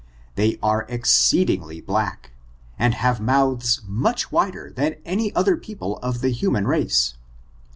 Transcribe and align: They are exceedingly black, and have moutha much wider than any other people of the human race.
They 0.33 0.57
are 0.63 0.87
exceedingly 0.89 1.79
black, 1.79 2.31
and 2.79 2.95
have 2.95 3.19
moutha 3.19 3.81
much 3.85 4.31
wider 4.31 4.73
than 4.75 4.95
any 5.05 5.31
other 5.35 5.55
people 5.57 5.97
of 5.99 6.21
the 6.21 6.31
human 6.31 6.65
race. 6.67 7.13